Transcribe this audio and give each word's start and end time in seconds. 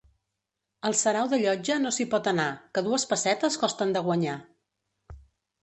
Al 0.89 0.95
sarau 1.01 1.29
de 1.33 1.39
Llotja 1.43 1.75
no 1.83 1.91
s'hi 1.99 2.07
pot 2.15 2.31
anar; 2.33 2.47
que 2.79 2.85
dues 2.89 3.07
pessetes 3.13 3.61
costen 3.67 3.95
de 3.99 4.05
guanyar. 4.11 4.37